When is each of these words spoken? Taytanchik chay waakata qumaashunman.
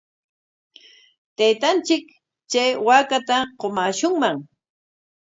Taytanchik 1.37 2.05
chay 2.51 2.71
waakata 2.87 3.37
qumaashunman. 3.59 4.35